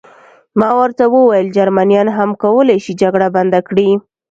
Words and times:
ما 0.59 0.69
ورته 0.79 1.03
وویل: 1.15 1.47
جرمنیان 1.57 2.07
هم 2.17 2.29
کولای 2.43 2.77
شي 2.85 2.93
جګړه 3.01 3.27
بنده 3.35 3.59
کړي. 3.67 3.89